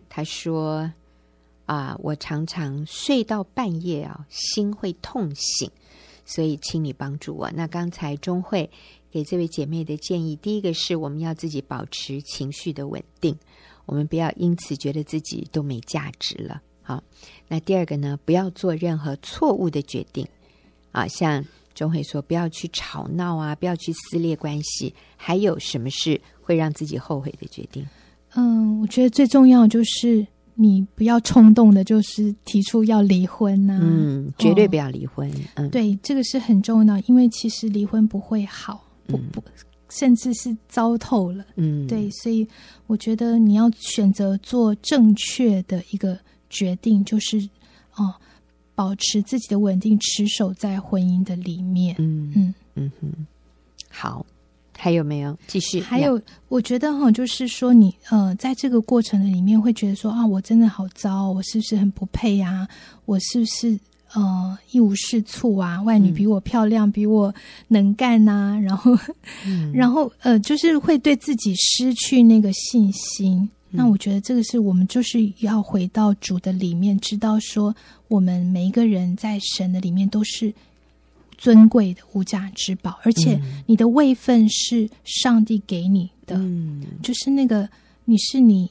[0.09, 0.90] 她说
[1.66, 5.70] ：“啊，我常常睡到半夜啊，心会痛醒，
[6.24, 8.70] 所以请你帮助我。”那刚才钟慧
[9.11, 13.37] 给这位姐妹的建议，第一个是我们要自己保持情绪的稳定，
[13.85, 16.62] 我们不要因此觉得自己都没价值了。
[16.83, 17.03] 好，
[17.48, 20.26] 那第二个呢，不要做任何错误的决定
[20.92, 21.44] 啊，像
[21.81, 24.95] 中慧说，不要去吵闹啊，不要去撕裂关系。
[25.16, 27.87] 还有什么事会让自己后悔的决定？
[28.35, 33.81] 嗯，我觉得最重要就是你不要冲动的，就是提出要离婚呐、啊。
[33.83, 35.27] 嗯，绝对不要离婚。
[35.31, 39.43] 哦、嗯，对，这个是很重要，因为其实离婚不会好，不不，
[39.88, 41.43] 甚至是糟透了。
[41.57, 42.47] 嗯，对，所以
[42.88, 46.19] 我觉得你要选择做正确的一个
[46.51, 47.38] 决定，就是
[47.97, 48.14] 哦，
[48.81, 51.95] 保持自己的稳定，持守在婚姻的里面。
[51.99, 53.12] 嗯嗯嗯哼，
[53.90, 54.25] 好。
[54.83, 55.79] 还有没有继续？
[55.83, 62.66] 还有，我觉得哈，就是说你呃，在这个过程的里面，会觉得说啊，我真的好糟，我是不是很不配呀？
[63.05, 63.79] 我是不是
[64.14, 65.83] 呃一无是处啊？
[65.83, 67.35] 外女比我漂亮，嗯、比我
[67.69, 68.59] 能干呐？
[68.64, 68.97] 然后，
[69.45, 73.47] 嗯、然后呃，就是会对自己失去那个信心。
[73.70, 77.74] 嗯、那我觉得这个是我们就是要回到主的里面，知道说
[78.09, 80.52] 我们每一个人在神的里面都是。
[81.42, 87.66] 尊贵的无价之宝，而且你的位分是上帝给你的，嗯、就是那个
[88.04, 88.70] 你是你，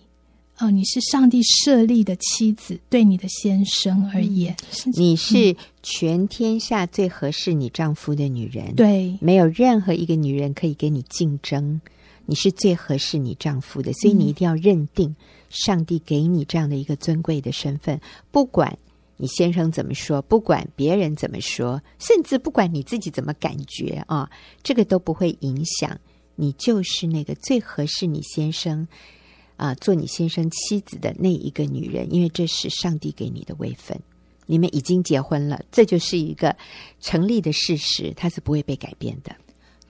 [0.59, 8.75] 呃，你是上帝设立的妻子，对你的先生而言，嗯、你是全天下最合适你丈夫的女人。
[8.75, 11.81] 对，没有任何一个女人可以跟你竞争，
[12.29, 15.15] 你是最合适你丈夫的，所以你一定要认定
[15.49, 18.77] 上帝给你这样的一个尊贵的身份，不管。
[19.21, 20.21] 你先生怎么说？
[20.21, 24.31] 不管别人怎么说，甚至不管你自己怎么感觉啊，
[24.63, 25.99] 这个都不会影响
[26.35, 28.87] 你，就是那个最合适你先生
[29.57, 33.99] 啊，做你先生妻子的那一个女人，因为这是上帝给你的位分。
[34.45, 36.55] 你们已经结婚了，这就是一个
[37.01, 39.35] 成立的事实，它是不会被改变的。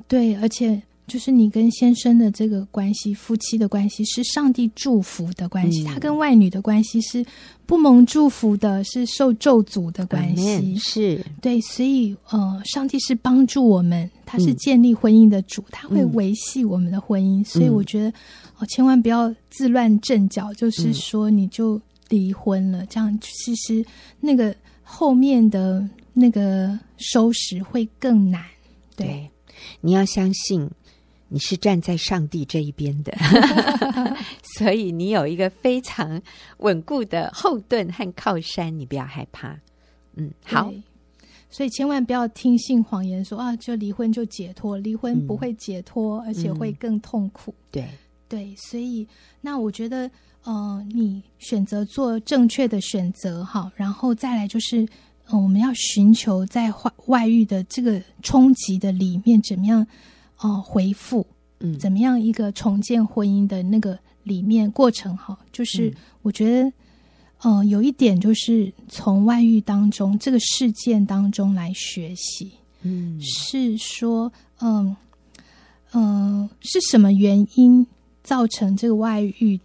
[0.08, 0.82] 对，而且。
[1.10, 5.82] 就是你跟先生的这个关系，夫妻的关系是上帝祝福的关系。
[5.82, 7.26] 嗯、他跟外女的关系是
[7.66, 10.58] 不蒙祝福的，是受咒诅的关系。
[10.58, 17.42] 嗯、是对，所以呃，上帝是帮助我们，他是建立婚姻的主，嗯、他会维系我们的婚姻。
[17.42, 18.14] 嗯、所以我觉得
[18.60, 23.84] 哦，千万不要自乱阵脚，就是说你就离婚了，嗯、这样其实
[24.20, 28.44] 那个后面的那个收拾会更难。
[28.96, 29.30] 对，对，
[29.82, 30.70] 你要相信。
[31.32, 33.16] 你是站在上帝这一边的，
[34.58, 36.20] 所以你有一个非常
[36.58, 39.56] 稳固的后盾和靠山，你不要害怕。
[40.16, 40.74] 嗯，好，
[41.52, 47.52] 所以千万不要听信谎言说，说啊，就离婚就解脱，离婚不会解脱，嗯、而且会更痛苦。
[47.52, 47.88] 嗯、对
[48.28, 49.08] 对，所以
[49.40, 50.10] 那我觉得，
[50.44, 54.88] 呃，你选择做正确的选择，哈，然后再来就是，
[55.28, 59.86] 呃，我们要寻求在外外遇的这个冲击的里面，怎么样？
[60.40, 61.26] 哦，回复，
[61.60, 66.70] 嗯，怎么样一个重建婚姻的那个里面过程哈，就是我觉得，
[67.44, 72.52] 嗯、呃，有一点就是从外遇当中这个事件当中来学习，
[72.84, 74.96] 嗯，是说，嗯
[75.92, 77.86] 嗯、呃，是什么原因
[78.24, 79.60] 造成这个外遇？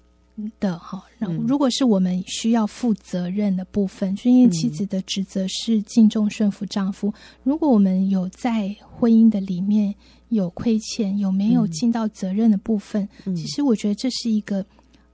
[0.59, 7.09] 的哈，然后如果是我们需要负责任的部分，因为妻子的职责是敬重顺服丈夫。
[7.09, 9.94] 嗯、如果我们有在婚姻的里面
[10.31, 13.09] 有亏欠，有没有尽到责任的部分？
[13.27, 14.64] 嗯、其实我觉得这是一个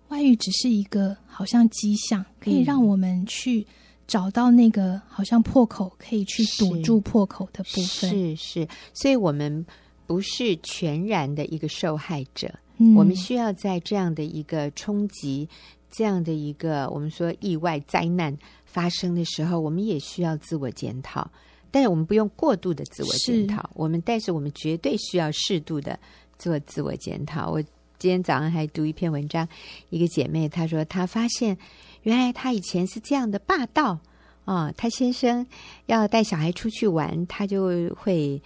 [0.09, 3.67] 外遇，只是一个好像迹象，可以让我们去
[4.07, 8.11] 找到那个好像破口，可以去堵住破口的部分。
[8.11, 9.65] 是是，所以我们
[10.07, 12.51] 不是全然的一个受害者。
[12.97, 15.47] 我们需要在这样的一个冲击、
[15.91, 21.31] 这样的一个我们说意外灾难发生的时候，我们也需要自我检讨。
[21.71, 25.99] 但是我们不用过度的自我检讨，我们但是我们绝对需要适度的
[26.39, 27.51] 做自我检讨。
[27.51, 27.63] 我
[27.99, 29.47] 今天早上还读一篇文章，
[29.91, 31.57] 一个姐妹她说，她发现
[32.05, 33.99] 原来她以前是这样的霸道
[34.47, 35.47] 啊、哦，她先生
[35.85, 38.41] 要带小孩出去玩，她就会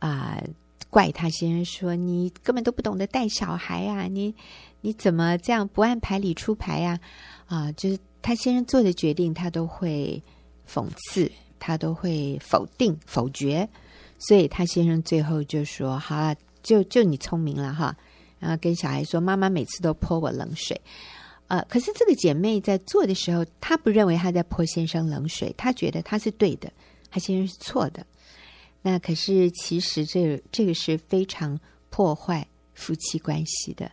[0.00, 0.36] 啊。
[0.40, 0.48] 呃
[0.90, 4.04] 怪他先生说：“你根本都不懂得带小孩啊！
[4.04, 4.34] 你
[4.80, 6.98] 你怎么这样不按牌理出牌呀？
[7.46, 10.22] 啊，就是他先生做的决定，他都会
[10.66, 13.68] 讽刺，他都会否定、否决。
[14.18, 17.94] 所以他先生最后就说：‘好了，就就你聪明了哈。’
[18.38, 20.80] 然后跟小孩说：‘妈妈每次都泼我冷水。’
[21.48, 26.72] 呃，可是这个姐妹在做的时候，她不认为她在泼先生冷水，她觉得她是对的，
[27.10, 28.04] 她先生是错的。”
[28.86, 31.58] 那可是其实这这个是非常
[31.90, 33.90] 破坏夫妻关系的。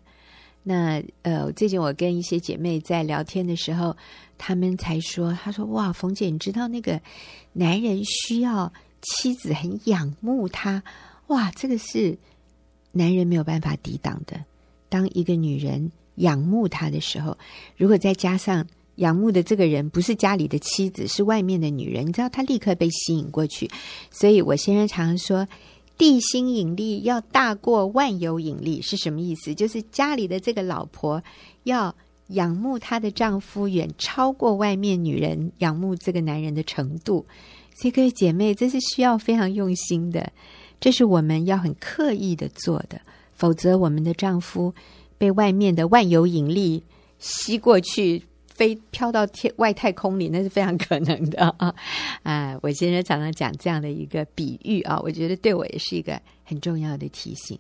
[0.61, 3.97] 那呃，最近我跟一些姐妹在聊天的时候，
[4.37, 7.01] 她们才说：“她说哇，冯姐，你知道那个
[7.53, 8.71] 男人需要
[9.01, 10.83] 妻子很仰慕他，
[11.25, 12.15] 哇，这个是
[12.91, 14.45] 男人没有办法抵挡的。
[14.89, 17.35] 当一个女人仰慕他的时候，
[17.75, 23.69] 如果再加上仰慕的这个人不是家里的妻子，是外面的女人，你知道，他立刻被吸引过去。
[24.11, 25.47] 所以我先生常常说。”
[25.95, 29.53] 地心引力要大过万有引力是什么意思？
[29.53, 31.21] 就是家里的这个老婆
[31.65, 31.95] 要
[32.29, 37.23] 仰慕她的丈夫，远超过外面女人仰慕这个男人的程度。
[37.75, 40.33] 所以各位姐妹，这是需要非常用心的，
[40.79, 42.99] 这是我们要很刻意的做的，
[43.35, 44.73] 否则我们的丈夫
[45.19, 46.83] 被外面的万有引力
[47.19, 48.23] 吸过去。
[48.55, 51.73] 飞飘到天外太空里，那是非常可能的啊！
[52.23, 57.57] 啊，我先生常常讲这样的一个比喻啊，我觉得对我也是一个很重要的提醒。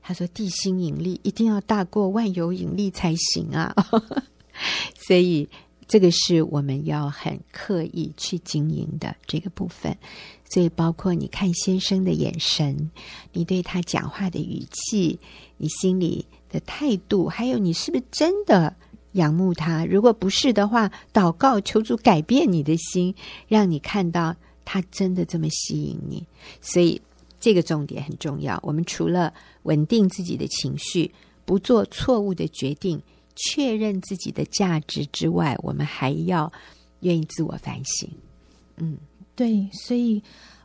[0.00, 3.74] 他说：“地心引力一定要大过万有引力才行啊！”
[4.96, 5.48] 所以
[5.88, 9.96] 这个是我们要很刻意去经营的这个部分。
[10.48, 12.88] 所以包括你看先生的眼神，
[13.32, 15.18] 你对他讲话的语气，
[15.56, 18.76] 你心里的态度，还有你是不是真的。
[19.16, 23.14] 仰慕他，如果不是的话，祷告求主改变你的心，
[23.48, 26.24] 让你看到他真的这么吸引你。
[26.60, 27.00] 所以
[27.40, 28.58] 这个重点很重要。
[28.62, 29.32] 我们除了
[29.64, 31.10] 稳定自己的情绪，
[31.44, 33.00] 不做错误的决定，
[33.34, 36.52] 确认自己的价值之外，我们还要
[37.00, 38.08] 愿意自我反省。
[38.76, 38.96] 嗯，
[39.34, 39.66] 对。
[39.72, 40.22] 所以，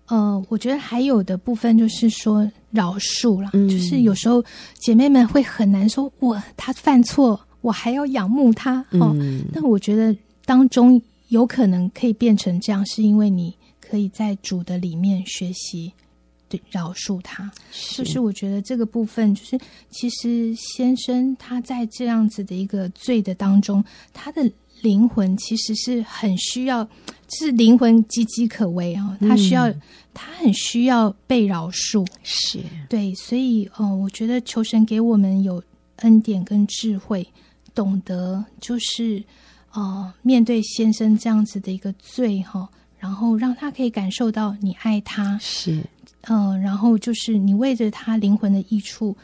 [0.07, 4.43] 呃，我觉得还有的部分就是说饶恕了，嗯，就是有时候
[4.79, 7.39] 姐妹们会很难说，我他犯错。
[7.61, 9.15] 我还要仰慕他哦，
[9.53, 15.91] 那我觉得当中有可能可以变成这样，是因为你可以在主的里面学习
[16.49, 17.49] 对饶恕他。
[17.95, 19.59] 就是我觉得这个部分，就是
[19.89, 24.49] 其实先生他在这样子的一个罪的当中，他的
[24.81, 26.87] 灵魂其实是很需要，
[27.29, 29.81] 是灵魂岌岌可危啊、哦，他需要，嗯、
[30.13, 32.05] 他很需要被饶恕。
[32.23, 32.59] 是
[32.89, 35.63] 对，所以哦、呃，我觉得求神给我们有
[35.97, 37.25] 恩典跟智慧。
[37.73, 39.23] 懂得就是，
[39.73, 42.69] 呃，面对先生这样子的一个罪哈，
[42.99, 45.81] 然后让他可以感受到你爱他，是，
[46.21, 49.15] 呃，然后就是你为着他灵魂的益处，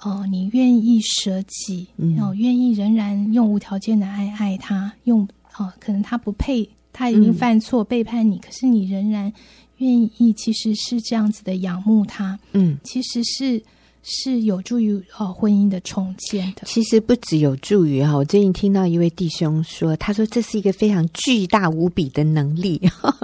[0.00, 5.26] 呃，你愿意舍己，然后愿意仍然用无条件的爱爱他，用
[5.58, 9.32] 呃，可能他不配，他已经犯错、嗯、背叛你，可是你仍然
[9.78, 13.62] 愿意，其实是这样子的仰慕他，嗯，其实是。
[14.06, 16.62] 是有助于呃婚姻的重建的。
[16.66, 22.78] 其实不只有助于哈，我最近听到一位弟兄说，他说这是一个非常巨大无比的能力。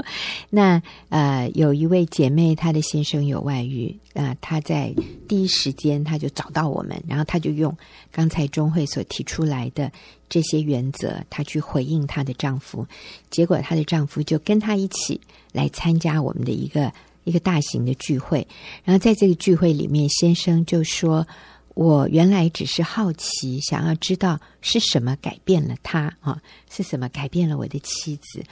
[0.49, 4.95] 那呃，有一位姐妹，她的先生有外遇，啊、她在
[5.29, 7.77] 第一时间她就找到我们，然后她就用
[8.11, 9.93] 刚才钟慧所提出来的
[10.31, 12.87] 这些原则，她去回应她的丈夫，
[13.29, 15.21] 结果她的丈夫就跟她一起
[15.53, 16.91] 来参加我们的一个。
[17.25, 18.47] 一个大型的聚会，
[18.85, 21.27] 然后在这个聚会里面，先生就说
[21.75, 26.41] ：“我原来只是好奇，想要知道是什么改变了他啊，
[26.71, 28.43] 是什么改变了我的妻子？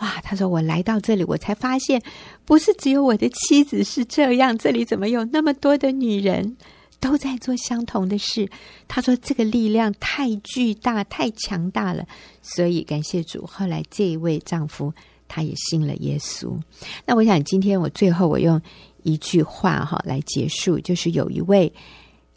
[0.00, 2.02] 哇！”他说：“我来到这里，我才发现，
[2.44, 6.56] 不是只有我的妻子是这样，这里怎么有那么多的女人
[7.00, 8.48] 都在做相同的事？”
[8.86, 12.06] 他说：“这个力量太巨大，太强大了。”
[12.42, 14.92] 所以感谢主，后来这一位丈夫。
[15.30, 16.58] 他也信了耶稣。
[17.06, 18.60] 那我想，今天我最后我用
[19.04, 21.72] 一句话哈来结束，就是有一位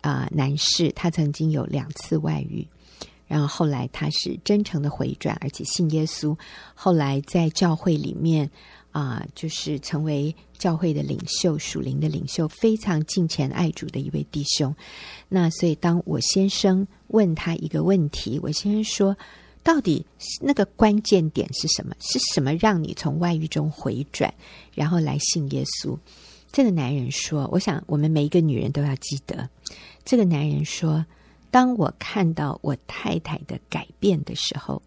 [0.01, 2.67] 啊、男士，他曾经有两次外遇，
[3.25, 6.37] 然后后来他是真诚的回转，而且信耶稣。
[6.75, 8.47] 后来在教会里面
[8.91, 14.73] 啊、就是成为教会的领袖、属灵的领袖，非常敬虔爱主的一位弟兄。
[15.27, 19.17] 那所以，当我先生问他一个问题，我先生说。
[19.64, 20.05] 到底
[20.41, 21.95] 那个关键点是什么？
[22.01, 24.32] 是什么让你从外遇中回转，
[24.76, 25.97] 然后来信耶稣？
[26.51, 29.49] 这个男人说：“我想我们每一个女人都要记得。”
[30.05, 31.03] 这个男人说
[31.49, 34.82] ：“当我看到我太太的改变的时候，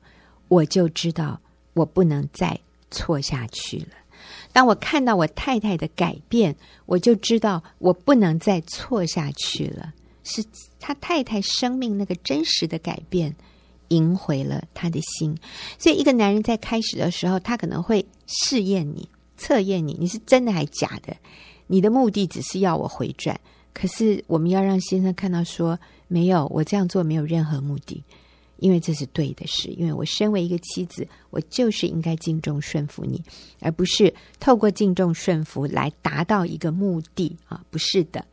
[0.49, 1.41] 我就知道
[1.73, 2.57] 我不能再
[2.91, 3.89] 错下去了。
[4.53, 6.55] 当我看到我太太的改变，
[6.85, 9.93] 我就知道我不能再错下去了。
[10.23, 10.45] 是
[10.79, 13.35] 他太太生命那个真实的改变。”
[13.89, 15.37] 赢回了他的心，
[15.79, 21.17] 所以一个男人在开始的时候，他可能会试验你、测验你，你是真的还假的？
[21.67, 23.39] 你的目的只是要我回转，
[23.73, 25.79] 可是我们要让先生看到说，
[26.09, 28.03] 没有，我这样做没有任何目的，
[28.59, 29.69] 因为这是对的事。
[29.71, 33.23] 因为我身为一个妻子，我就是应该敬重顺服你，
[33.61, 38.25] 而不是透过敬重顺服来达到一个目的啊，不是的。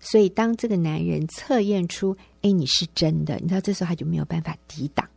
[0.00, 5.08] 所以，当这个男人测验出，哎，你是真的，你知道，这时候他就没有办法抵挡，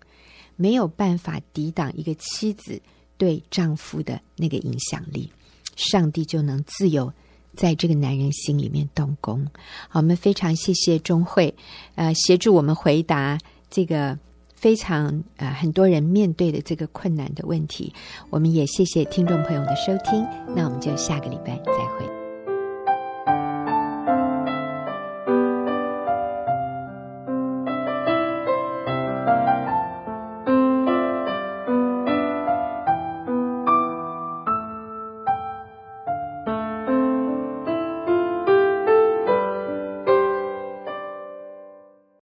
[0.55, 2.81] 没有办法抵挡一个妻子
[3.17, 5.31] 对丈夫的那个影响力，
[5.75, 7.13] 上帝就能自由
[7.55, 9.45] 在这个男人心里面动工。
[9.87, 11.53] 好，我们非常谢谢钟慧，
[11.93, 13.37] 呃，协助我们回答
[13.69, 14.17] 这个
[14.61, 17.91] 非常呃很多人面对的这个困难的问题。
[18.29, 20.23] 我们也谢谢听众朋友的收听，
[20.55, 22.20] 那我们就下个礼拜再会。